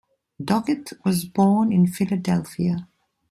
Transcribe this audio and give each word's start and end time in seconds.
Doggett 0.41 0.93
was 1.05 1.25
born 1.25 1.71
in 1.71 1.85
Philadelphia. 1.85 2.89